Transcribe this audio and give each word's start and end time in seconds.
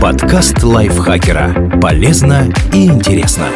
Подкаст 0.00 0.62
лайфхакера. 0.62 1.80
Полезно 1.80 2.52
и 2.72 2.84
интересно. 2.86 3.48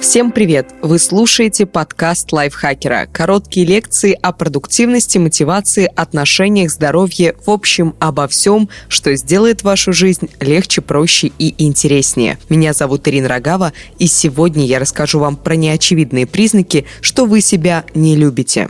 Всем 0.00 0.30
привет! 0.30 0.68
Вы 0.80 1.00
слушаете 1.00 1.66
подкаст 1.66 2.32
лайфхакера. 2.32 3.08
Короткие 3.10 3.66
лекции 3.66 4.16
о 4.22 4.32
продуктивности, 4.32 5.18
мотивации, 5.18 5.90
отношениях, 5.96 6.70
здоровье, 6.70 7.34
в 7.44 7.50
общем, 7.50 7.96
обо 7.98 8.28
всем, 8.28 8.68
что 8.88 9.14
сделает 9.16 9.64
вашу 9.64 9.92
жизнь 9.92 10.30
легче, 10.40 10.82
проще 10.82 11.32
и 11.38 11.54
интереснее. 11.64 12.38
Меня 12.48 12.74
зовут 12.74 13.08
Ирина 13.08 13.28
Рогава, 13.28 13.72
и 13.98 14.06
сегодня 14.06 14.64
я 14.66 14.78
расскажу 14.78 15.18
вам 15.18 15.36
про 15.36 15.56
неочевидные 15.56 16.26
признаки, 16.26 16.86
что 17.00 17.24
вы 17.26 17.40
себя 17.40 17.84
не 17.94 18.14
любите. 18.14 18.68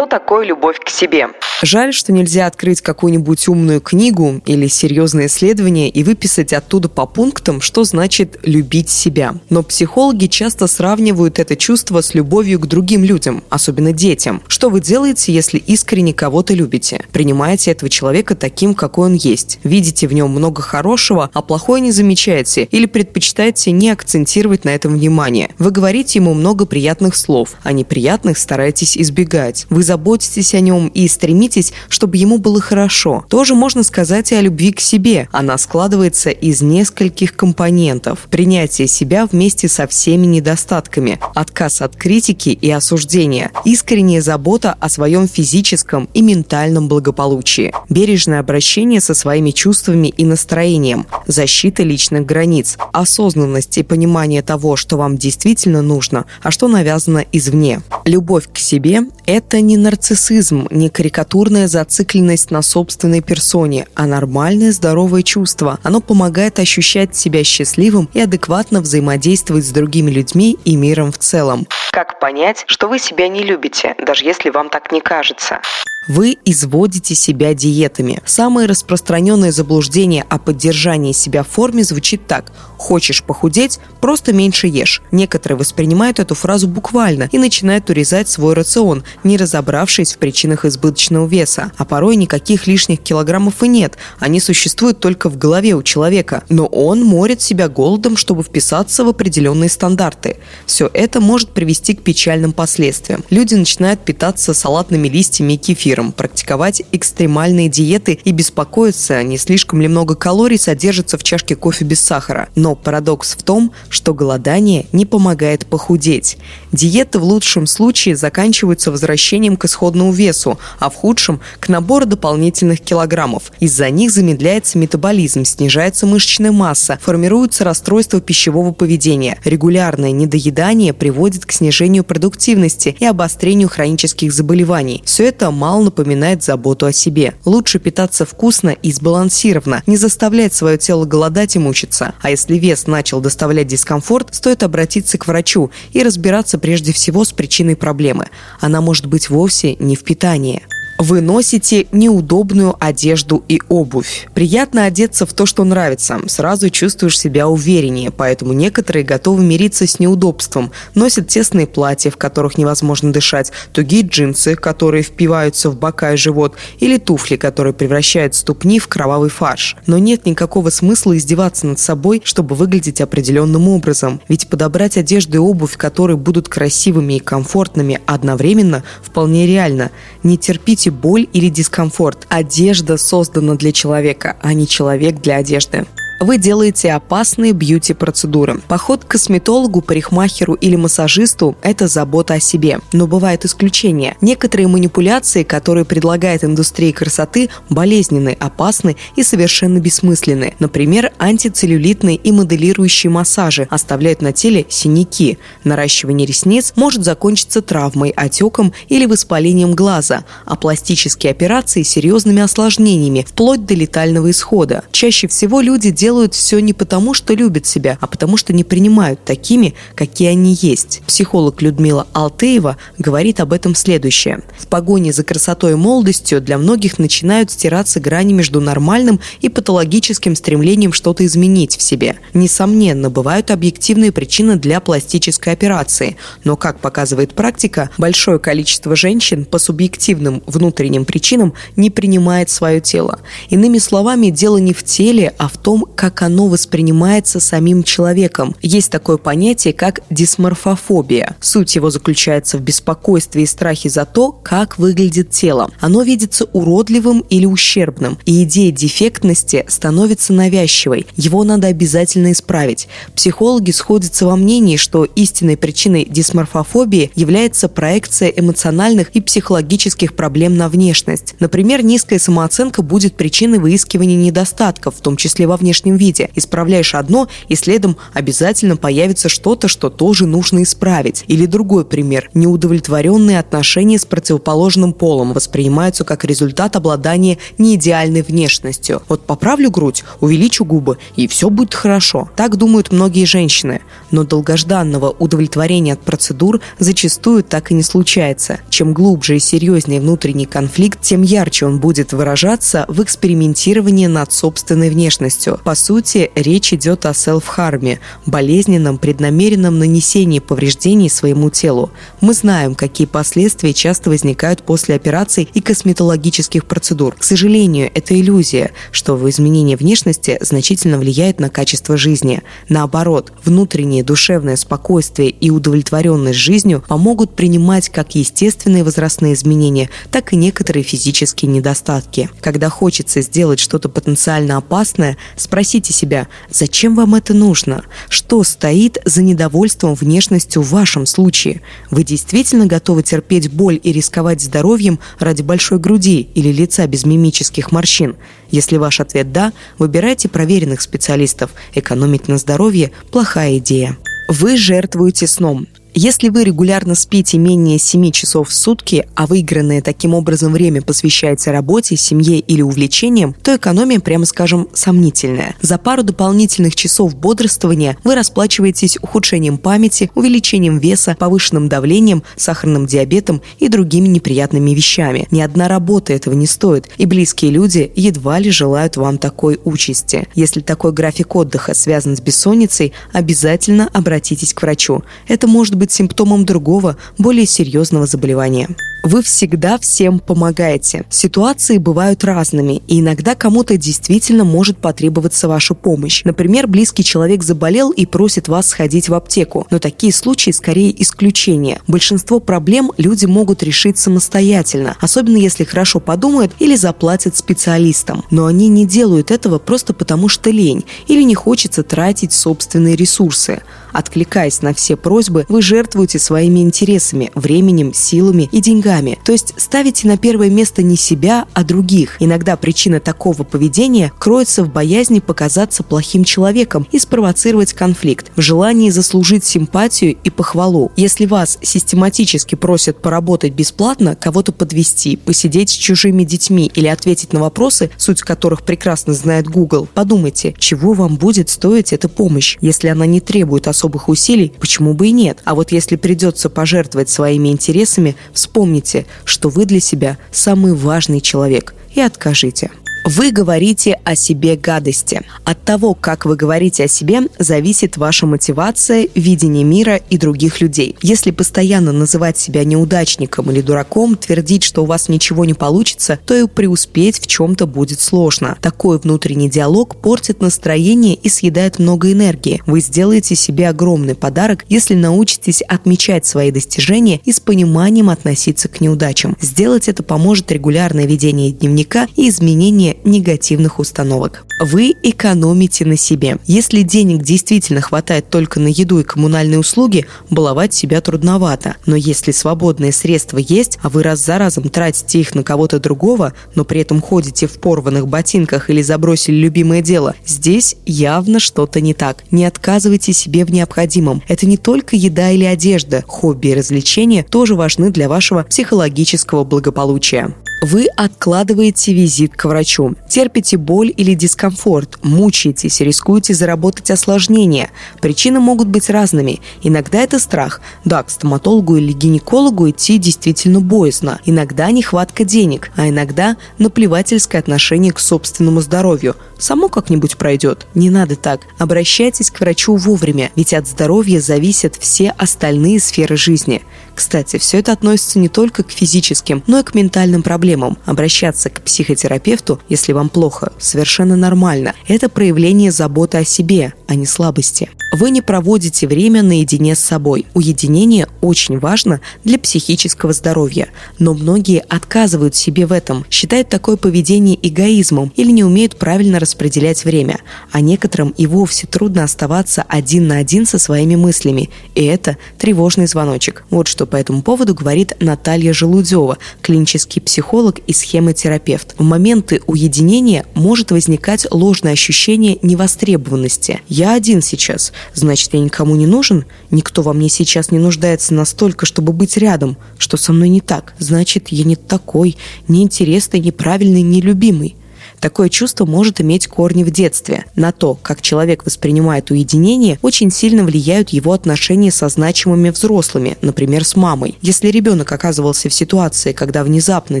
Что 0.06 0.18
такое 0.20 0.46
любовь 0.46 0.78
к 0.78 0.88
себе? 0.88 1.30
Жаль, 1.62 1.92
что 1.92 2.12
нельзя 2.12 2.46
открыть 2.46 2.82
какую-нибудь 2.82 3.48
умную 3.48 3.80
книгу 3.80 4.42
или 4.44 4.68
серьезное 4.68 5.26
исследование 5.26 5.88
и 5.88 6.04
выписать 6.04 6.52
оттуда 6.52 6.88
по 6.88 7.06
пунктам, 7.06 7.60
что 7.60 7.82
значит 7.82 8.38
любить 8.42 8.90
себя. 8.90 9.34
Но 9.48 9.62
психологи 9.62 10.26
часто 10.26 10.66
сравнивают 10.66 11.38
это 11.38 11.56
чувство 11.56 12.02
с 12.02 12.14
любовью 12.14 12.60
к 12.60 12.66
другим 12.66 13.02
людям, 13.04 13.42
особенно 13.48 13.92
детям. 13.92 14.42
Что 14.48 14.68
вы 14.68 14.80
делаете, 14.80 15.32
если 15.32 15.58
искренне 15.58 16.12
кого-то 16.12 16.52
любите? 16.52 17.02
Принимаете 17.10 17.70
этого 17.70 17.88
человека 17.88 18.36
таким, 18.36 18.74
какой 18.74 19.06
он 19.06 19.14
есть. 19.14 19.58
Видите 19.64 20.06
в 20.06 20.12
нем 20.12 20.30
много 20.30 20.60
хорошего, 20.60 21.30
а 21.32 21.40
плохое 21.40 21.80
не 21.80 21.90
замечаете 21.90 22.64
или 22.64 22.84
предпочитаете 22.84 23.70
не 23.72 23.90
акцентировать 23.90 24.64
на 24.66 24.74
этом 24.74 24.92
внимание. 24.92 25.50
Вы 25.58 25.70
говорите 25.70 26.18
ему 26.18 26.34
много 26.34 26.66
приятных 26.66 27.16
слов, 27.16 27.54
а 27.62 27.72
неприятных 27.72 28.36
стараетесь 28.36 28.98
избегать. 28.98 29.66
Вы 29.70 29.82
заботитесь 29.96 30.52
о 30.52 30.60
нем 30.60 30.88
и 30.88 31.08
стремитесь, 31.08 31.72
чтобы 31.88 32.18
ему 32.18 32.36
было 32.36 32.60
хорошо. 32.60 33.24
Тоже 33.30 33.54
можно 33.54 33.82
сказать 33.82 34.30
и 34.30 34.34
о 34.34 34.42
любви 34.42 34.70
к 34.70 34.80
себе. 34.80 35.26
Она 35.32 35.56
складывается 35.56 36.28
из 36.28 36.60
нескольких 36.60 37.34
компонентов. 37.34 38.26
Принятие 38.30 38.88
себя 38.88 39.24
вместе 39.24 39.68
со 39.68 39.86
всеми 39.86 40.26
недостатками, 40.26 41.18
отказ 41.34 41.80
от 41.80 41.96
критики 41.96 42.50
и 42.50 42.70
осуждения, 42.70 43.52
искренняя 43.64 44.20
забота 44.20 44.76
о 44.78 44.90
своем 44.90 45.26
физическом 45.26 46.10
и 46.12 46.20
ментальном 46.20 46.88
благополучии, 46.88 47.72
бережное 47.88 48.40
обращение 48.40 49.00
со 49.00 49.14
своими 49.14 49.50
чувствами 49.50 50.08
и 50.08 50.26
настроением, 50.26 51.06
защита 51.26 51.84
личных 51.84 52.26
границ, 52.26 52.76
осознанность 52.92 53.78
и 53.78 53.82
понимание 53.82 54.42
того, 54.42 54.76
что 54.76 54.98
вам 54.98 55.16
действительно 55.16 55.80
нужно, 55.80 56.26
а 56.42 56.50
что 56.50 56.68
навязано 56.68 57.24
извне. 57.32 57.80
Любовь 58.04 58.46
к 58.52 58.58
себе– 58.58 59.00
это 59.26 59.62
не 59.62 59.78
нарциссизм, 59.86 60.66
не 60.70 60.88
карикатурная 60.90 61.68
зацикленность 61.68 62.50
на 62.50 62.62
собственной 62.62 63.20
персоне, 63.20 63.86
а 63.94 64.06
нормальное 64.06 64.72
здоровое 64.72 65.22
чувство. 65.22 65.78
Оно 65.84 66.00
помогает 66.00 66.58
ощущать 66.58 67.14
себя 67.14 67.44
счастливым 67.44 68.08
и 68.12 68.20
адекватно 68.20 68.80
взаимодействовать 68.80 69.64
с 69.64 69.70
другими 69.70 70.10
людьми 70.10 70.58
и 70.64 70.74
миром 70.74 71.12
в 71.12 71.18
целом. 71.18 71.68
Как 71.92 72.18
понять, 72.18 72.64
что 72.66 72.88
вы 72.88 72.98
себя 72.98 73.28
не 73.28 73.44
любите, 73.44 73.94
даже 74.04 74.24
если 74.24 74.50
вам 74.50 74.70
так 74.70 74.90
не 74.90 75.00
кажется? 75.00 75.60
Вы 76.08 76.38
изводите 76.44 77.14
себя 77.14 77.54
диетами. 77.54 78.20
Самое 78.24 78.68
распространенное 78.68 79.50
заблуждение 79.50 80.24
о 80.28 80.38
поддержании 80.38 81.12
себя 81.12 81.42
в 81.42 81.48
форме 81.48 81.82
звучит 81.82 82.26
так. 82.26 82.52
Хочешь 82.76 83.22
похудеть? 83.22 83.80
Просто 84.00 84.32
меньше 84.32 84.66
ешь. 84.66 85.02
Некоторые 85.10 85.58
воспринимают 85.58 86.18
эту 86.18 86.34
фразу 86.34 86.68
буквально 86.68 87.28
и 87.32 87.38
начинают 87.38 87.88
урезать 87.90 88.28
свой 88.28 88.54
рацион, 88.54 89.04
не 89.24 89.36
разобравшись 89.36 90.14
в 90.14 90.18
причинах 90.18 90.64
избыточного 90.64 91.26
веса. 91.26 91.72
А 91.76 91.84
порой 91.84 92.16
никаких 92.16 92.66
лишних 92.66 93.00
килограммов 93.00 93.62
и 93.62 93.68
нет. 93.68 93.96
Они 94.18 94.40
существуют 94.40 95.00
только 95.00 95.30
в 95.30 95.38
голове 95.38 95.74
у 95.74 95.82
человека. 95.82 96.44
Но 96.48 96.66
он 96.66 97.02
морит 97.04 97.40
себя 97.40 97.68
голодом, 97.68 98.16
чтобы 98.16 98.42
вписаться 98.42 99.04
в 99.04 99.08
определенные 99.08 99.70
стандарты. 99.70 100.36
Все 100.66 100.90
это 100.92 101.20
может 101.20 101.50
привести 101.50 101.94
к 101.94 102.02
печальным 102.02 102.52
последствиям. 102.52 103.24
Люди 103.30 103.54
начинают 103.54 104.00
питаться 104.00 104.54
салатными 104.54 105.08
листьями 105.08 105.54
и 105.54 105.56
кефиром 105.56 106.12
практиковать 106.12 106.82
экстремальные 106.92 107.68
диеты 107.68 108.18
и 108.24 108.32
беспокоиться, 108.32 109.22
не 109.22 109.38
слишком 109.38 109.80
ли 109.80 109.88
много 109.88 110.14
калорий 110.14 110.58
содержится 110.58 111.18
в 111.18 111.22
чашке 111.22 111.56
кофе 111.56 111.84
без 111.84 112.00
сахара. 112.00 112.48
Но 112.54 112.65
парадокс 112.74 113.36
в 113.36 113.42
том, 113.42 113.72
что 113.88 114.14
голодание 114.14 114.86
не 114.92 115.06
помогает 115.06 115.66
похудеть. 115.66 116.38
Диеты 116.72 117.18
в 117.18 117.24
лучшем 117.24 117.66
случае 117.66 118.16
заканчиваются 118.16 118.90
возвращением 118.90 119.56
к 119.56 119.66
исходному 119.66 120.12
весу, 120.12 120.58
а 120.78 120.90
в 120.90 120.94
худшем– 120.94 121.40
к 121.60 121.68
набору 121.68 122.06
дополнительных 122.06 122.80
килограммов. 122.80 123.52
Из-за 123.60 123.90
них 123.90 124.10
замедляется 124.10 124.78
метаболизм, 124.78 125.44
снижается 125.44 126.06
мышечная 126.06 126.52
масса, 126.52 126.98
формируются 127.02 127.64
расстройства 127.64 128.20
пищевого 128.20 128.72
поведения. 128.72 129.38
Регулярное 129.44 130.12
недоедание 130.12 130.92
приводит 130.92 131.46
к 131.46 131.52
снижению 131.52 132.04
продуктивности 132.04 132.96
и 132.98 133.04
обострению 133.04 133.68
хронических 133.68 134.32
заболеваний. 134.32 135.02
Все 135.04 135.26
это 135.26 135.50
мало 135.50 135.84
напоминает 135.84 136.42
заботу 136.42 136.86
о 136.86 136.92
себе. 136.92 137.34
Лучше 137.44 137.78
питаться 137.78 138.24
вкусно 138.24 138.70
и 138.70 138.92
сбалансированно, 138.92 139.82
не 139.86 139.96
заставлять 139.96 140.54
свое 140.54 140.78
тело 140.78 141.04
голодать 141.04 141.56
и 141.56 141.58
мучиться. 141.58 142.14
А 142.20 142.30
если 142.30 142.55
вес 142.58 142.86
начал 142.86 143.20
доставлять 143.20 143.66
дискомфорт, 143.66 144.34
стоит 144.34 144.62
обратиться 144.62 145.18
к 145.18 145.26
врачу 145.26 145.70
и 145.92 146.02
разбираться 146.02 146.58
прежде 146.58 146.92
всего 146.92 147.24
с 147.24 147.32
причиной 147.32 147.76
проблемы. 147.76 148.28
Она 148.60 148.80
может 148.80 149.06
быть 149.06 149.30
вовсе 149.30 149.76
не 149.76 149.96
в 149.96 150.04
питании. 150.04 150.62
Вы 150.98 151.20
носите 151.20 151.86
неудобную 151.92 152.74
одежду 152.80 153.44
и 153.48 153.60
обувь. 153.68 154.28
Приятно 154.32 154.86
одеться 154.86 155.26
в 155.26 155.34
то, 155.34 155.44
что 155.44 155.62
нравится. 155.62 156.20
Сразу 156.26 156.70
чувствуешь 156.70 157.18
себя 157.18 157.48
увереннее, 157.48 158.10
поэтому 158.10 158.54
некоторые 158.54 159.04
готовы 159.04 159.44
мириться 159.44 159.86
с 159.86 160.00
неудобством. 160.00 160.72
Носят 160.94 161.28
тесные 161.28 161.66
платья, 161.66 162.10
в 162.10 162.16
которых 162.16 162.56
невозможно 162.56 163.12
дышать, 163.12 163.52
тугие 163.72 164.06
джинсы, 164.06 164.54
которые 164.54 165.02
впиваются 165.02 165.68
в 165.68 165.78
бока 165.78 166.14
и 166.14 166.16
живот, 166.16 166.54
или 166.80 166.96
туфли, 166.96 167.36
которые 167.36 167.74
превращают 167.74 168.34
ступни 168.34 168.78
в 168.78 168.88
кровавый 168.88 169.28
фарш. 169.28 169.76
Но 169.86 169.98
нет 169.98 170.24
никакого 170.24 170.70
смысла 170.70 171.14
издеваться 171.18 171.66
над 171.66 171.78
собой, 171.78 172.22
чтобы 172.24 172.54
выглядеть 172.54 173.02
определенным 173.02 173.68
образом. 173.68 174.22
Ведь 174.28 174.48
подобрать 174.48 174.96
одежду 174.96 175.36
и 175.36 175.40
обувь, 175.40 175.76
которые 175.76 176.16
будут 176.16 176.48
красивыми 176.48 177.14
и 177.14 177.20
комфортными 177.20 178.00
одновременно, 178.06 178.82
вполне 179.02 179.46
реально. 179.46 179.90
Не 180.22 180.38
терпите 180.38 180.85
чувствуете 180.86 180.90
боль 180.90 181.28
или 181.32 181.48
дискомфорт. 181.48 182.26
Одежда 182.28 182.96
создана 182.96 183.54
для 183.54 183.72
человека, 183.72 184.36
а 184.42 184.52
не 184.52 184.66
человек 184.66 185.20
для 185.20 185.36
одежды 185.36 185.86
вы 186.20 186.38
делаете 186.38 186.92
опасные 186.92 187.52
бьюти-процедуры. 187.52 188.60
Поход 188.68 189.04
к 189.04 189.08
косметологу, 189.08 189.82
парикмахеру 189.82 190.54
или 190.54 190.76
массажисту– 190.76 191.56
это 191.62 191.88
забота 191.88 192.34
о 192.34 192.40
себе. 192.40 192.80
Но 192.92 193.06
бывают 193.06 193.44
исключения. 193.44 194.16
Некоторые 194.20 194.68
манипуляции, 194.68 195.42
которые 195.42 195.84
предлагает 195.84 196.42
индустрия 196.42 196.92
красоты, 196.92 197.50
болезненны, 197.68 198.36
опасны 198.40 198.96
и 199.14 199.22
совершенно 199.22 199.78
бессмысленны. 199.78 200.54
Например, 200.58 201.12
антицеллюлитные 201.18 202.16
и 202.16 202.32
моделирующие 202.32 203.10
массажи 203.10 203.68
оставляют 203.70 204.22
на 204.22 204.32
теле 204.32 204.64
синяки. 204.68 205.38
Наращивание 205.64 206.26
ресниц 206.26 206.72
может 206.76 207.04
закончиться 207.04 207.60
травмой, 207.60 208.10
отеком 208.10 208.72
или 208.88 209.04
воспалением 209.04 209.74
глаза, 209.74 210.24
а 210.46 210.56
пластические 210.56 211.30
операции– 211.30 211.82
серьезными 211.84 212.40
осложнениями, 212.40 213.26
вплоть 213.28 213.66
до 213.66 213.74
летального 213.74 214.30
исхода. 214.30 214.82
Чаще 214.92 215.28
всего 215.28 215.60
люди 215.60 215.90
делают 215.90 216.05
делают 216.06 216.34
все 216.34 216.60
не 216.60 216.72
потому, 216.72 217.14
что 217.14 217.34
любят 217.34 217.66
себя, 217.66 217.98
а 218.00 218.06
потому, 218.06 218.36
что 218.36 218.52
не 218.52 218.62
принимают 218.62 219.24
такими, 219.24 219.74
какие 219.96 220.28
они 220.28 220.56
есть. 220.60 221.02
Психолог 221.04 221.60
Людмила 221.62 222.06
Алтеева 222.12 222.76
говорит 222.96 223.40
об 223.40 223.52
этом 223.52 223.74
следующее. 223.74 224.42
В 224.56 224.68
погоне 224.68 225.12
за 225.12 225.24
красотой 225.24 225.72
и 225.72 225.74
молодостью 225.74 226.40
для 226.40 226.58
многих 226.58 227.00
начинают 227.00 227.50
стираться 227.50 227.98
грани 227.98 228.34
между 228.34 228.60
нормальным 228.60 229.18
и 229.40 229.48
патологическим 229.48 230.36
стремлением 230.36 230.92
что-то 230.92 231.26
изменить 231.26 231.76
в 231.76 231.82
себе. 231.82 232.14
Несомненно, 232.34 233.10
бывают 233.10 233.50
объективные 233.50 234.12
причины 234.12 234.54
для 234.54 234.78
пластической 234.78 235.52
операции, 235.52 236.16
но, 236.44 236.56
как 236.56 236.78
показывает 236.78 237.34
практика, 237.34 237.90
большое 237.98 238.38
количество 238.38 238.94
женщин 238.94 239.44
по 239.44 239.58
субъективным 239.58 240.44
внутренним 240.46 241.04
причинам 241.04 241.54
не 241.74 241.90
принимает 241.90 242.48
свое 242.48 242.80
тело. 242.80 243.18
Иными 243.50 243.78
словами, 243.78 244.30
дело 244.30 244.58
не 244.58 244.72
в 244.72 244.84
теле, 244.84 245.34
а 245.36 245.48
в 245.48 245.56
том, 245.56 245.84
как 245.96 246.22
оно 246.22 246.46
воспринимается 246.46 247.40
самим 247.40 247.82
человеком. 247.82 248.54
Есть 248.62 248.92
такое 248.92 249.16
понятие, 249.16 249.72
как 249.72 250.02
дисморфофобия. 250.10 251.36
Суть 251.40 251.74
его 251.74 251.90
заключается 251.90 252.58
в 252.58 252.60
беспокойстве 252.60 253.42
и 253.42 253.46
страхе 253.46 253.88
за 253.88 254.04
то, 254.04 254.30
как 254.30 254.78
выглядит 254.78 255.30
тело. 255.30 255.70
Оно 255.80 256.02
видится 256.02 256.44
уродливым 256.52 257.20
или 257.30 257.46
ущербным, 257.46 258.18
и 258.26 258.44
идея 258.44 258.70
дефектности 258.70 259.64
становится 259.68 260.32
навязчивой. 260.32 261.06
Его 261.16 261.42
надо 261.44 261.68
обязательно 261.68 262.32
исправить. 262.32 262.88
Психологи 263.14 263.70
сходятся 263.70 264.26
во 264.26 264.36
мнении, 264.36 264.76
что 264.76 265.04
истинной 265.04 265.56
причиной 265.56 266.04
дисморфофобии 266.04 267.10
является 267.14 267.68
проекция 267.68 268.28
эмоциональных 268.28 269.10
и 269.10 269.20
психологических 269.22 270.14
проблем 270.14 270.56
на 270.56 270.68
внешность. 270.68 271.34
Например, 271.40 271.82
низкая 271.82 272.18
самооценка 272.18 272.82
будет 272.82 273.14
причиной 273.16 273.58
выискивания 273.58 274.16
недостатков, 274.16 274.96
в 274.96 275.00
том 275.00 275.16
числе 275.16 275.46
во 275.46 275.56
внешнем 275.56 275.85
виде. 275.94 276.30
Исправляешь 276.34 276.96
одно, 276.96 277.28
и 277.46 277.54
следом 277.54 277.96
обязательно 278.12 278.76
появится 278.76 279.28
что-то, 279.28 279.68
что 279.68 279.90
тоже 279.90 280.26
нужно 280.26 280.64
исправить. 280.64 281.24
Или 281.28 281.46
другой 281.46 281.84
пример. 281.84 282.30
Неудовлетворенные 282.34 283.38
отношения 283.38 284.00
с 284.00 284.04
противоположным 284.04 284.92
полом 284.92 285.32
воспринимаются 285.32 286.04
как 286.04 286.24
результат 286.24 286.74
обладания 286.74 287.38
неидеальной 287.58 288.22
внешностью. 288.22 289.02
Вот 289.08 289.24
поправлю 289.24 289.70
грудь, 289.70 290.02
увеличу 290.20 290.64
губы, 290.64 290.98
и 291.14 291.28
все 291.28 291.50
будет 291.50 291.74
хорошо. 291.74 292.28
Так 292.34 292.56
думают 292.56 292.90
многие 292.90 293.24
женщины. 293.24 293.82
Но 294.10 294.24
долгожданного 294.24 295.10
удовлетворения 295.10 295.92
от 295.92 296.00
процедур 296.00 296.60
зачастую 296.78 297.44
так 297.44 297.70
и 297.70 297.74
не 297.74 297.82
случается. 297.82 298.58
Чем 298.70 298.92
глубже 298.92 299.36
и 299.36 299.40
серьезнее 299.40 300.00
внутренний 300.00 300.46
конфликт, 300.46 301.00
тем 301.02 301.22
ярче 301.22 301.66
он 301.66 301.78
будет 301.78 302.12
выражаться 302.12 302.86
в 302.88 303.02
экспериментировании 303.02 304.06
над 304.06 304.32
собственной 304.32 304.90
внешностью. 304.90 305.60
По 305.64 305.74
сути, 305.76 306.30
речь 306.34 306.72
идет 306.72 307.06
о 307.06 307.12
селф-харме, 307.12 308.00
болезненном 308.24 308.98
преднамеренном 308.98 309.78
нанесении 309.78 310.38
повреждений 310.38 311.10
своему 311.10 311.50
телу. 311.50 311.90
Мы 312.20 312.32
знаем, 312.32 312.74
какие 312.74 313.06
последствия 313.06 313.74
часто 313.74 314.10
возникают 314.10 314.62
после 314.62 314.94
операций 314.94 315.48
и 315.52 315.60
косметологических 315.60 316.64
процедур. 316.64 317.14
К 317.14 317.22
сожалению, 317.22 317.90
это 317.94 318.18
иллюзия, 318.18 318.72
что 318.90 319.16
изменение 319.28 319.76
внешности 319.76 320.38
значительно 320.40 320.98
влияет 320.98 321.40
на 321.40 321.50
качество 321.50 321.96
жизни. 321.96 322.42
Наоборот, 322.68 323.32
внутреннее 323.44 324.02
душевное 324.02 324.56
спокойствие 324.56 325.30
и 325.30 325.50
удовлетворенность 325.50 326.38
жизнью 326.38 326.82
помогут 326.88 327.36
принимать 327.36 327.90
как 327.90 328.14
естественные 328.14 328.84
возрастные 328.84 329.34
изменения, 329.34 329.90
так 330.10 330.32
и 330.32 330.36
некоторые 330.36 330.82
физические 330.82 331.50
недостатки. 331.50 332.30
Когда 332.40 332.70
хочется 332.70 333.20
сделать 333.20 333.60
что-то 333.60 333.88
потенциально 333.88 334.56
опасное, 334.56 335.16
спросите 335.36 335.65
себя, 335.92 336.28
зачем 336.50 336.94
вам 336.94 337.14
это 337.14 337.34
нужно? 337.34 337.84
Что 338.08 338.42
стоит 338.44 338.98
за 339.04 339.22
недовольством 339.22 339.94
внешностью 339.94 340.62
в 340.62 340.70
вашем 340.70 341.06
случае? 341.06 341.62
Вы 341.90 342.04
действительно 342.04 342.66
готовы 342.66 343.02
терпеть 343.02 343.52
боль 343.52 343.78
и 343.82 343.92
рисковать 343.92 344.40
здоровьем 344.40 344.98
ради 345.18 345.42
большой 345.42 345.78
груди 345.78 346.28
или 346.34 346.50
лица 346.50 346.86
без 346.86 347.04
мимических 347.04 347.72
морщин? 347.72 348.16
Если 348.50 348.76
ваш 348.76 349.00
ответ 349.00 349.32
«да», 349.32 349.52
выбирайте 349.78 350.28
проверенных 350.28 350.80
специалистов. 350.80 351.50
Экономить 351.74 352.28
на 352.28 352.38
здоровье– 352.38 352.92
плохая 353.10 353.58
идея. 353.58 353.96
Вы 354.28 354.56
жертвуете 354.56 355.26
сном. 355.26 355.66
Если 355.98 356.28
вы 356.28 356.44
регулярно 356.44 356.94
спите 356.94 357.38
менее 357.38 357.78
7 357.78 358.10
часов 358.10 358.50
в 358.50 358.52
сутки, 358.52 359.08
а 359.14 359.26
выигранное 359.26 359.80
таким 359.80 360.12
образом 360.12 360.52
время 360.52 360.82
посвящается 360.82 361.52
работе, 361.52 361.96
семье 361.96 362.38
или 362.38 362.60
увлечениям, 362.60 363.34
то 363.42 363.56
экономия, 363.56 363.98
прямо 363.98 364.26
скажем, 364.26 364.68
сомнительная. 364.74 365.56
За 365.62 365.78
пару 365.78 366.02
дополнительных 366.02 366.74
часов 366.74 367.16
бодрствования 367.16 367.96
вы 368.04 368.14
расплачиваетесь 368.14 368.98
ухудшением 369.00 369.56
памяти, 369.56 370.10
увеличением 370.14 370.76
веса, 370.76 371.16
повышенным 371.18 371.70
давлением, 371.70 372.24
сахарным 372.36 372.84
диабетом 372.84 373.40
и 373.58 373.68
другими 373.68 374.06
неприятными 374.06 374.72
вещами. 374.72 375.26
Ни 375.30 375.40
одна 375.40 375.66
работа 375.66 376.12
этого 376.12 376.34
не 376.34 376.46
стоит, 376.46 376.90
и 376.98 377.06
близкие 377.06 377.52
люди 377.52 377.90
едва 377.96 378.38
ли 378.38 378.50
желают 378.50 378.98
вам 378.98 379.16
такой 379.16 379.58
участи. 379.64 380.28
Если 380.34 380.60
такой 380.60 380.92
график 380.92 381.34
отдыха 381.36 381.72
связан 381.72 382.18
с 382.18 382.20
бессонницей, 382.20 382.92
обязательно 383.14 383.88
обратитесь 383.94 384.52
к 384.52 384.60
врачу. 384.60 385.02
Это 385.26 385.46
может 385.46 385.74
быть 385.74 385.85
быть 385.86 385.92
симптомом 385.92 386.44
другого, 386.44 386.96
более 387.16 387.46
серьезного 387.46 388.06
заболевания. 388.06 388.68
Вы 389.04 389.22
всегда 389.22 389.78
всем 389.78 390.18
помогаете. 390.18 391.04
Ситуации 391.10 391.78
бывают 391.78 392.24
разными, 392.24 392.82
и 392.88 392.98
иногда 392.98 393.36
кому-то 393.36 393.76
действительно 393.76 394.42
может 394.42 394.78
потребоваться 394.78 395.46
ваша 395.46 395.74
помощь. 395.74 396.24
Например, 396.24 396.66
близкий 396.66 397.04
человек 397.04 397.44
заболел 397.44 397.92
и 397.92 398.04
просит 398.04 398.48
вас 398.48 398.66
сходить 398.66 399.08
в 399.08 399.14
аптеку. 399.14 399.64
Но 399.70 399.78
такие 399.78 400.12
случаи 400.12 400.50
скорее 400.50 400.90
исключение. 401.00 401.80
Большинство 401.86 402.40
проблем 402.40 402.90
люди 402.96 403.26
могут 403.26 403.62
решить 403.62 403.96
самостоятельно, 403.96 404.96
особенно 405.00 405.36
если 405.36 405.62
хорошо 405.62 406.00
подумают 406.00 406.50
или 406.58 406.74
заплатят 406.74 407.36
специалистам. 407.36 408.24
Но 408.32 408.46
они 408.46 408.66
не 408.66 408.86
делают 408.86 409.30
этого 409.30 409.60
просто 409.60 409.94
потому, 409.94 410.28
что 410.28 410.50
лень 410.50 410.84
или 411.06 411.22
не 411.22 411.36
хочется 411.36 411.84
тратить 411.84 412.32
собственные 412.32 412.96
ресурсы. 412.96 413.62
Откликаясь 413.92 414.62
на 414.62 414.74
все 414.74 414.96
просьбы, 414.96 415.46
вы 415.48 415.62
жертвуете 415.62 416.18
своими 416.18 416.60
интересами, 416.60 417.30
временем, 417.34 417.94
силами 417.94 418.48
и 418.52 418.60
деньгами. 418.60 419.18
То 419.24 419.32
есть 419.32 419.54
ставите 419.56 420.06
на 420.08 420.16
первое 420.16 420.50
место 420.50 420.82
не 420.82 420.96
себя, 420.96 421.46
а 421.54 421.64
других. 421.64 422.16
Иногда 422.20 422.56
причина 422.56 423.00
такого 423.00 423.42
поведения 423.42 424.12
кроется 424.18 424.64
в 424.64 424.72
боязни 424.72 425.20
показаться 425.20 425.82
плохим 425.82 426.24
человеком 426.24 426.86
и 426.92 426.98
спровоцировать 426.98 427.72
конфликт, 427.72 428.32
в 428.36 428.40
желании 428.40 428.90
заслужить 428.90 429.44
симпатию 429.44 430.16
и 430.22 430.30
похвалу. 430.30 430.92
Если 430.96 431.26
вас 431.26 431.58
систематически 431.62 432.54
просят 432.54 433.00
поработать 433.00 433.52
бесплатно, 433.52 434.16
кого-то 434.16 434.52
подвести, 434.52 435.16
посидеть 435.16 435.70
с 435.70 435.74
чужими 435.74 436.24
детьми 436.24 436.70
или 436.74 436.86
ответить 436.88 437.32
на 437.32 437.40
вопросы, 437.40 437.90
суть 437.96 438.22
которых 438.22 438.62
прекрасно 438.62 439.12
знает 439.12 439.48
Google, 439.48 439.88
подумайте, 439.92 440.54
чего 440.58 440.92
вам 440.92 441.16
будет 441.16 441.50
стоить 441.50 441.92
эта 441.92 442.08
помощь, 442.08 442.56
если 442.60 442.88
она 442.88 443.06
не 443.06 443.20
требует 443.20 443.68
особого 443.68 443.75
особых 443.76 444.08
усилий, 444.08 444.54
почему 444.58 444.94
бы 444.94 445.08
и 445.08 445.12
нет? 445.12 445.38
А 445.44 445.54
вот 445.54 445.70
если 445.70 445.96
придется 445.96 446.48
пожертвовать 446.48 447.10
своими 447.10 447.50
интересами, 447.50 448.16
вспомните, 448.32 449.04
что 449.24 449.50
вы 449.50 449.66
для 449.66 449.80
себя 449.80 450.16
самый 450.30 450.72
важный 450.72 451.20
человек 451.20 451.74
и 451.94 452.00
откажите. 452.00 452.70
Вы 453.04 453.30
говорите 453.30 454.00
о 454.02 454.16
себе 454.16 454.56
гадости. 454.56 455.22
От 455.44 455.62
того, 455.62 455.94
как 455.94 456.24
вы 456.24 456.34
говорите 456.34 456.84
о 456.84 456.88
себе, 456.88 457.22
зависит 457.38 457.96
ваша 457.96 458.26
мотивация, 458.26 459.06
видение 459.14 459.62
мира 459.62 460.00
и 460.10 460.18
других 460.18 460.60
людей. 460.60 460.96
Если 461.02 461.30
постоянно 461.30 461.92
называть 461.92 462.36
себя 462.36 462.64
неудачником 462.64 463.52
или 463.52 463.60
дураком, 463.60 464.16
твердить, 464.16 464.64
что 464.64 464.82
у 464.82 464.86
вас 464.86 465.08
ничего 465.08 465.44
не 465.44 465.54
получится, 465.54 466.18
то 466.26 466.34
и 466.34 466.48
преуспеть 466.48 467.20
в 467.20 467.28
чем-то 467.28 467.66
будет 467.66 468.00
сложно. 468.00 468.58
Такой 468.60 468.98
внутренний 468.98 469.48
диалог 469.48 470.00
портит 470.00 470.40
настроение 470.40 471.14
и 471.14 471.28
съедает 471.28 471.78
много 471.78 472.10
энергии. 472.10 472.60
Вы 472.66 472.80
сделаете 472.80 473.36
себе 473.36 473.68
огромный 473.68 474.16
подарок, 474.16 474.64
если 474.68 474.94
научитесь 474.94 475.62
отмечать 475.62 476.26
свои 476.26 476.50
достижения 476.50 477.20
и 477.24 477.32
с 477.32 477.38
пониманием 477.38 478.10
относиться 478.10 478.68
к 478.68 478.80
неудачам. 478.80 479.36
Сделать 479.40 479.88
это 479.88 480.02
поможет 480.02 480.50
регулярное 480.50 481.06
ведение 481.06 481.52
дневника 481.52 482.08
и 482.16 482.28
изменение 482.28 482.95
негативных 483.04 483.78
установок. 483.78 484.44
Вы 484.60 484.94
экономите 485.02 485.84
на 485.84 485.96
себе. 485.96 486.38
Если 486.46 486.82
денег 486.82 487.22
действительно 487.22 487.80
хватает 487.80 488.30
только 488.30 488.58
на 488.60 488.68
еду 488.68 488.98
и 488.98 489.04
коммунальные 489.04 489.58
услуги, 489.58 490.06
баловать 490.30 490.72
себя 490.72 491.00
трудновато. 491.00 491.76
Но 491.84 491.96
если 491.96 492.32
свободные 492.32 492.92
средства 492.92 493.38
есть, 493.38 493.78
а 493.82 493.88
вы 493.88 494.02
раз 494.02 494.24
за 494.24 494.38
разом 494.38 494.68
тратите 494.68 495.20
их 495.20 495.34
на 495.34 495.42
кого-то 495.42 495.78
другого, 495.78 496.32
но 496.54 496.64
при 496.64 496.80
этом 496.80 497.02
ходите 497.02 497.46
в 497.46 497.58
порванных 497.60 498.08
ботинках 498.08 498.70
или 498.70 498.80
забросили 498.80 499.36
любимое 499.36 499.82
дело, 499.82 500.14
здесь 500.24 500.76
явно 500.86 501.38
что-то 501.38 501.80
не 501.80 501.92
так. 501.92 502.24
Не 502.30 502.44
отказывайте 502.44 503.12
себе 503.12 503.44
в 503.44 503.52
необходимом. 503.52 504.22
Это 504.28 504.46
не 504.46 504.56
только 504.56 504.96
еда 504.96 505.30
или 505.30 505.44
одежда. 505.44 506.04
Хобби 506.06 506.48
и 506.48 506.54
развлечения 506.54 507.22
тоже 507.22 507.54
важны 507.54 507.90
для 507.90 508.08
вашего 508.08 508.42
психологического 508.42 509.44
благополучия. 509.44 510.34
Вы 510.62 510.86
откладываете 510.96 511.92
визит 511.92 512.34
к 512.34 512.46
врачу, 512.46 512.94
терпите 513.10 513.58
боль 513.58 513.92
или 513.94 514.14
дискомфорт, 514.14 514.98
мучаетесь, 515.04 515.80
рискуете 515.80 516.32
заработать 516.32 516.90
осложнения. 516.90 517.70
Причины 518.00 518.40
могут 518.40 518.68
быть 518.68 518.88
разными. 518.88 519.40
Иногда 519.62 519.98
это 519.98 520.18
страх. 520.18 520.62
Да, 520.84 521.02
к 521.02 521.10
стоматологу 521.10 521.76
или 521.76 521.92
гинекологу 521.92 522.70
идти 522.70 522.96
действительно 522.96 523.60
боязно. 523.60 524.18
Иногда 524.24 524.70
нехватка 524.70 525.24
денег, 525.24 525.70
а 525.76 525.90
иногда 525.90 526.38
наплевательское 526.58 527.40
отношение 527.40 527.92
к 527.92 527.98
собственному 527.98 528.62
здоровью. 528.62 529.14
Само 529.38 529.68
как-нибудь 529.68 530.16
пройдет. 530.16 530.66
Не 530.74 530.88
надо 530.88 531.16
так. 531.16 531.42
Обращайтесь 531.58 532.30
к 532.30 532.40
врачу 532.40 532.76
вовремя, 532.76 533.30
ведь 533.36 533.52
от 533.52 533.68
здоровья 533.68 534.20
зависят 534.20 534.76
все 534.76 535.10
остальные 535.18 535.80
сферы 535.80 536.16
жизни. 536.16 536.62
Кстати, 536.94 537.36
все 537.38 537.58
это 537.58 537.72
относится 537.72 538.18
не 538.18 538.30
только 538.30 538.62
к 538.62 538.70
физическим, 538.70 539.42
но 539.46 539.58
и 539.58 539.62
к 539.62 539.74
ментальным 539.74 540.22
проблемам 540.22 540.45
проблемам. 540.46 540.78
Обращаться 540.86 541.50
к 541.50 541.60
психотерапевту, 541.62 542.60
если 542.68 542.92
вам 542.92 543.08
плохо, 543.08 543.52
совершенно 543.58 544.14
нормально. 544.16 544.74
Это 544.86 545.08
проявление 545.08 545.72
заботы 545.72 546.18
о 546.18 546.24
себе, 546.24 546.72
а 546.86 546.94
не 546.94 547.06
слабости. 547.06 547.68
Вы 547.92 548.10
не 548.10 548.20
проводите 548.20 548.86
время 548.86 549.22
наедине 549.22 549.74
с 549.74 549.78
собой. 549.78 550.26
Уединение 550.34 551.08
очень 551.20 551.58
важно 551.58 552.00
для 552.24 552.38
психического 552.38 553.12
здоровья, 553.12 553.68
но 553.98 554.12
многие 554.12 554.60
отказывают 554.68 555.34
себе 555.34 555.66
в 555.66 555.72
этом, 555.72 556.04
считают 556.10 556.48
такое 556.48 556.76
поведение 556.76 557.38
эгоизмом 557.40 558.12
или 558.16 558.30
не 558.32 558.44
умеют 558.44 558.76
правильно 558.76 559.18
распределять 559.18 559.84
время, 559.84 560.18
а 560.52 560.60
некоторым 560.60 561.10
и 561.10 561.26
вовсе 561.26 561.66
трудно 561.66 562.04
оставаться 562.04 562.64
один 562.68 563.08
на 563.08 563.16
один 563.16 563.46
со 563.46 563.58
своими 563.58 563.96
мыслями, 563.96 564.50
и 564.74 564.84
это 564.84 565.16
тревожный 565.38 565.86
звоночек. 565.86 566.44
Вот 566.50 566.68
что 566.68 566.86
по 566.86 566.96
этому 566.96 567.22
поводу 567.22 567.54
говорит 567.54 567.94
Наталья 567.98 568.52
Желудева, 568.52 569.16
клинический 569.40 570.02
психолог 570.02 570.35
и 570.66 570.72
схемотерапевт. 570.72 571.74
В 571.78 571.82
моменты 571.82 572.42
уединения 572.46 573.24
может 573.34 573.70
возникать 573.70 574.26
ложное 574.30 574.72
ощущение 574.72 575.38
невостребованности. 575.42 576.60
Я 576.68 576.94
один 576.94 577.22
сейчас, 577.22 577.72
значит, 577.94 578.34
я 578.34 578.40
никому 578.40 578.76
не 578.76 578.86
нужен, 578.86 579.24
никто 579.50 579.82
во 579.82 579.92
мне 579.92 580.08
сейчас 580.08 580.50
не 580.50 580.58
нуждается 580.58 581.14
настолько, 581.14 581.66
чтобы 581.66 581.92
быть 581.92 582.16
рядом. 582.16 582.56
Что 582.78 582.96
со 582.96 583.12
мной 583.12 583.28
не 583.28 583.40
так? 583.40 583.74
Значит, 583.78 584.28
я 584.28 584.44
не 584.44 584.56
такой, 584.56 585.16
неинтересный, 585.48 586.20
неправильный, 586.20 586.82
нелюбимый. 586.82 587.56
Такое 588.00 588.28
чувство 588.28 588.66
может 588.66 589.00
иметь 589.00 589.26
корни 589.26 589.64
в 589.64 589.70
детстве. 589.70 590.24
На 590.34 590.52
то, 590.52 590.78
как 590.82 591.02
человек 591.02 591.44
воспринимает 591.46 592.10
уединение, 592.10 592.78
очень 592.82 593.10
сильно 593.10 593.44
влияют 593.44 593.90
его 593.90 594.12
отношения 594.12 594.70
со 594.70 594.88
значимыми 594.88 595.50
взрослыми, 595.50 596.16
например, 596.22 596.64
с 596.64 596.76
мамой. 596.76 597.16
Если 597.22 597.48
ребенок 597.48 597.90
оказывался 597.92 598.48
в 598.48 598.54
ситуации, 598.54 599.12
когда 599.12 599.44
внезапно 599.44 600.00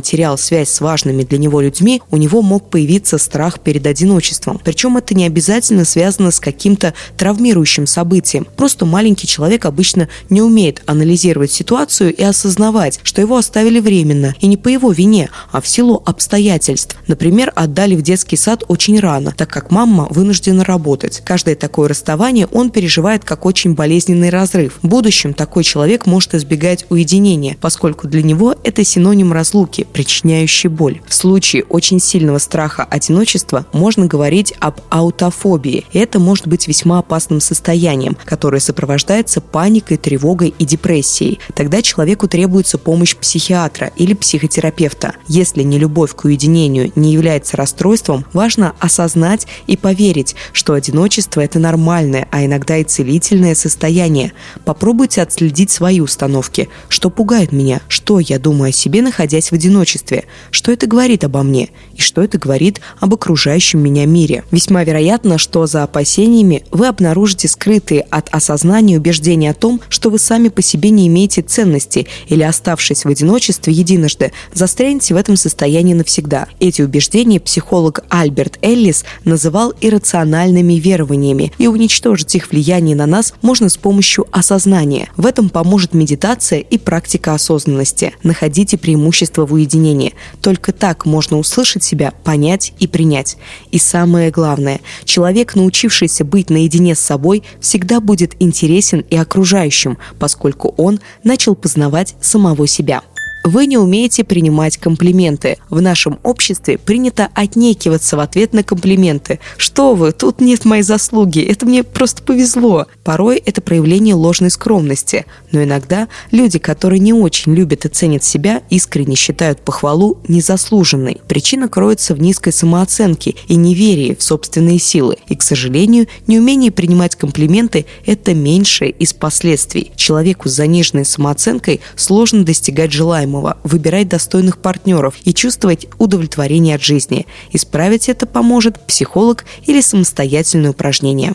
терял 0.00 0.38
связь 0.38 0.70
с 0.70 0.80
важными 0.80 1.22
для 1.22 1.38
него 1.38 1.60
людьми, 1.60 2.02
у 2.10 2.16
него 2.16 2.42
мог 2.42 2.70
появиться 2.70 3.18
страх 3.18 3.60
перед 3.60 3.86
одиночеством. 3.86 4.60
Причем 4.62 4.96
это 4.96 5.14
не 5.14 5.26
обязательно 5.26 5.84
связано 5.84 6.30
с 6.30 6.40
каким-то 6.40 6.94
травмирующим 7.16 7.86
событием. 7.86 8.46
Просто 8.56 8.84
маленький 8.84 9.26
человек 9.26 9.64
обычно 9.64 10.08
не 10.30 10.42
умеет 10.42 10.82
анализировать 10.86 11.52
ситуацию 11.52 12.14
и 12.14 12.22
осознавать, 12.22 13.00
что 13.02 13.20
его 13.20 13.36
оставили 13.36 13.80
временно, 13.80 14.34
и 14.40 14.46
не 14.46 14.56
по 14.56 14.68
его 14.68 14.92
вине, 14.92 15.30
а 15.52 15.60
в 15.60 15.68
силу 15.68 16.02
обстоятельств. 16.04 16.96
Например, 17.06 17.52
отдали 17.54 17.85
отдали 17.86 17.96
в 17.96 18.02
детский 18.02 18.36
сад 18.36 18.64
очень 18.66 18.98
рано, 18.98 19.32
так 19.36 19.48
как 19.48 19.70
мама 19.70 20.08
вынуждена 20.10 20.64
работать. 20.64 21.22
Каждое 21.24 21.54
такое 21.54 21.88
расставание 21.88 22.46
он 22.48 22.70
переживает 22.70 23.24
как 23.24 23.46
очень 23.46 23.74
болезненный 23.74 24.30
разрыв. 24.30 24.78
В 24.82 24.88
будущем 24.88 25.34
такой 25.34 25.62
человек 25.62 26.06
может 26.06 26.34
избегать 26.34 26.84
уединения, 26.90 27.56
поскольку 27.60 28.08
для 28.08 28.22
него 28.22 28.56
это 28.64 28.82
синоним 28.84 29.32
разлуки, 29.32 29.86
причиняющий 29.92 30.68
боль. 30.68 31.00
В 31.06 31.14
случае 31.14 31.62
очень 31.64 32.00
сильного 32.00 32.38
страха 32.38 32.82
одиночества 32.82 33.66
можно 33.72 34.06
говорить 34.06 34.52
об 34.58 34.80
аутофобии. 34.90 35.84
Это 35.92 36.18
может 36.18 36.48
быть 36.48 36.66
весьма 36.66 36.98
опасным 36.98 37.40
состоянием, 37.40 38.16
которое 38.24 38.60
сопровождается 38.60 39.40
паникой, 39.40 39.96
тревогой 39.96 40.52
и 40.58 40.64
депрессией. 40.64 41.38
Тогда 41.54 41.82
человеку 41.82 42.26
требуется 42.26 42.78
помощь 42.78 43.14
психиатра 43.14 43.92
или 43.96 44.14
психотерапевта. 44.14 45.12
Если 45.28 45.62
не 45.62 45.78
любовь 45.78 46.14
к 46.16 46.24
уединению 46.24 46.90
не 46.96 47.12
является 47.12 47.56
расстройством, 47.56 47.75
расстройством, 47.76 48.24
важно 48.32 48.74
осознать 48.80 49.46
и 49.66 49.76
поверить, 49.76 50.34
что 50.52 50.72
одиночество– 50.72 51.40
это 51.42 51.58
нормальное, 51.58 52.26
а 52.30 52.44
иногда 52.44 52.78
и 52.78 52.84
целительное 52.84 53.54
состояние. 53.54 54.32
Попробуйте 54.64 55.20
отследить 55.20 55.70
свои 55.70 56.00
установки. 56.00 56.70
Что 56.88 57.10
пугает 57.10 57.52
меня? 57.52 57.82
Что 57.88 58.18
я 58.18 58.38
думаю 58.38 58.70
о 58.70 58.72
себе, 58.72 59.02
находясь 59.02 59.50
в 59.50 59.52
одиночестве? 59.52 60.24
Что 60.50 60.72
это 60.72 60.86
говорит 60.86 61.24
обо 61.24 61.42
мне? 61.42 61.68
И 61.94 62.00
что 62.00 62.22
это 62.22 62.38
говорит 62.38 62.80
об 62.98 63.12
окружающем 63.12 63.80
меня 63.80 64.06
мире? 64.06 64.44
Весьма 64.50 64.82
вероятно, 64.82 65.36
что 65.36 65.66
за 65.66 65.82
опасениями 65.82 66.64
вы 66.70 66.86
обнаружите 66.86 67.46
скрытые 67.46 68.06
от 68.10 68.30
осознания 68.30 68.96
убеждения 68.96 69.50
о 69.50 69.54
том, 69.54 69.80
что 69.90 70.08
вы 70.08 70.18
сами 70.18 70.48
по 70.48 70.62
себе 70.62 70.88
не 70.90 71.08
имеете 71.08 71.42
ценности 71.42 72.06
или, 72.28 72.42
оставшись 72.42 73.04
в 73.04 73.08
одиночестве 73.08 73.72
единожды, 73.72 74.32
застрянете 74.54 75.14
в 75.14 75.18
этом 75.18 75.36
состоянии 75.36 75.94
навсегда. 75.94 76.48
Эти 76.58 76.80
убеждения 76.80 77.38
психологи 77.38 77.65
психолог 77.66 78.04
Альберт 78.10 78.58
Эллис 78.62 79.04
называл 79.24 79.74
иррациональными 79.80 80.74
верованиями, 80.74 81.52
и 81.58 81.66
уничтожить 81.66 82.36
их 82.36 82.52
влияние 82.52 82.94
на 82.94 83.06
нас 83.06 83.34
можно 83.42 83.68
с 83.68 83.76
помощью 83.76 84.24
осознания. 84.30 85.08
В 85.16 85.26
этом 85.26 85.48
поможет 85.48 85.92
медитация 85.92 86.60
и 86.60 86.78
практика 86.78 87.34
осознанности. 87.34 88.12
Находите 88.22 88.78
преимущество 88.78 89.44
в 89.46 89.52
уединении. 89.52 90.14
Только 90.42 90.72
так 90.72 91.06
можно 91.06 91.38
услышать 91.38 91.82
себя, 91.82 92.12
понять 92.22 92.72
и 92.78 92.86
принять. 92.86 93.36
И 93.72 93.80
самое 93.80 94.30
главное, 94.30 94.80
человек, 95.04 95.56
научившийся 95.56 96.24
быть 96.24 96.50
наедине 96.50 96.94
с 96.94 97.00
собой, 97.00 97.42
всегда 97.60 98.00
будет 98.00 98.36
интересен 98.38 99.04
и 99.10 99.16
окружающим, 99.16 99.98
поскольку 100.20 100.72
он 100.76 101.00
начал 101.24 101.56
познавать 101.56 102.14
самого 102.20 102.68
себя. 102.68 103.02
Вы 103.46 103.66
не 103.66 103.78
умеете 103.78 104.24
принимать 104.24 104.76
комплименты. 104.76 105.58
В 105.70 105.80
нашем 105.80 106.18
обществе 106.24 106.78
принято 106.78 107.28
отнекиваться 107.32 108.16
в 108.16 108.20
ответ 108.20 108.52
на 108.52 108.64
комплименты. 108.64 109.38
Что 109.56 109.94
вы, 109.94 110.10
тут 110.10 110.40
нет 110.40 110.64
моей 110.64 110.82
заслуги, 110.82 111.42
это 111.42 111.64
мне 111.64 111.84
просто 111.84 112.24
повезло. 112.24 112.86
Порой 113.04 113.36
это 113.36 113.62
проявление 113.62 114.16
ложной 114.16 114.50
скромности, 114.50 115.26
но 115.52 115.62
иногда 115.62 116.08
люди, 116.32 116.58
которые 116.58 116.98
не 116.98 117.12
очень 117.12 117.54
любят 117.54 117.84
и 117.84 117.88
ценят 117.88 118.24
себя, 118.24 118.62
искренне 118.68 119.14
считают 119.14 119.60
похвалу 119.60 120.18
незаслуженной. 120.26 121.20
Причина 121.28 121.68
кроется 121.68 122.16
в 122.16 122.20
низкой 122.20 122.52
самооценке 122.52 123.36
и 123.46 123.54
неверии 123.54 124.16
в 124.18 124.24
собственные 124.24 124.80
силы. 124.80 125.18
И, 125.28 125.36
к 125.36 125.42
сожалению, 125.42 126.08
неумение 126.26 126.72
принимать 126.72 127.14
комплименты– 127.14 127.86
это 128.06 128.34
меньшее 128.34 128.90
из 128.90 129.12
последствий. 129.12 129.92
Человеку 129.94 130.48
с 130.48 130.52
заниженной 130.54 131.04
самооценкой 131.04 131.80
сложно 131.94 132.44
достигать 132.44 132.90
желаемого 132.90 133.35
желаемого, 133.36 133.58
выбирать 133.64 134.08
достойных 134.08 134.58
партнеров 134.58 135.14
и 135.24 135.34
чувствовать 135.34 135.86
удовлетворение 135.98 136.76
от 136.76 136.82
жизни. 136.82 137.26
Исправить 137.52 138.08
это 138.08 138.26
поможет 138.26 138.78
психолог 138.80 139.44
или 139.66 139.80
самостоятельное 139.80 140.70
упражнение. 140.70 141.34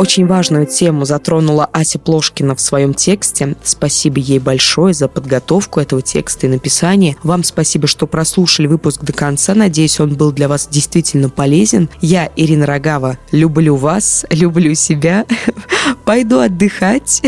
Очень 0.00 0.26
важную 0.26 0.64
тему 0.64 1.04
затронула 1.04 1.66
Ася 1.74 1.98
Плошкина 1.98 2.56
в 2.56 2.60
своем 2.62 2.94
тексте. 2.94 3.54
Спасибо 3.62 4.18
ей 4.18 4.38
большое 4.38 4.94
за 4.94 5.08
подготовку 5.08 5.78
этого 5.78 6.00
текста 6.00 6.46
и 6.46 6.48
написание. 6.48 7.16
Вам 7.22 7.44
спасибо, 7.44 7.86
что 7.86 8.06
прослушали 8.06 8.66
выпуск 8.66 9.02
до 9.02 9.12
конца. 9.12 9.54
Надеюсь, 9.54 10.00
он 10.00 10.14
был 10.14 10.32
для 10.32 10.48
вас 10.48 10.68
действительно 10.70 11.28
полезен. 11.28 11.90
Я, 12.00 12.30
Ирина 12.34 12.64
Рогава, 12.64 13.18
люблю 13.30 13.76
вас, 13.76 14.24
люблю 14.30 14.74
себя. 14.74 15.26
Пойду 16.06 16.38
отдыхать. 16.38 17.20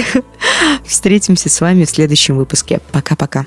Встретимся 0.87 1.51
с 1.51 1.61
вами 1.61 1.85
в 1.85 1.91
следующем 1.91 2.39
выпуске. 2.39 2.81
Пока-пока. 2.91 3.45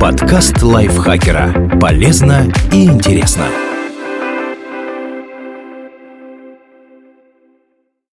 Подкаст 0.00 0.62
лайфхакера. 0.62 1.76
Полезно 1.80 2.52
и 2.70 2.84
интересно. 2.84 3.48